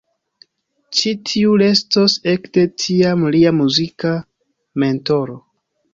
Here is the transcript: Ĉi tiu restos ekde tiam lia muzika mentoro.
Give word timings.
Ĉi 0.99 1.11
tiu 1.31 1.51
restos 1.61 2.15
ekde 2.35 2.65
tiam 2.85 3.29
lia 3.37 3.55
muzika 3.61 4.15
mentoro. 4.85 5.37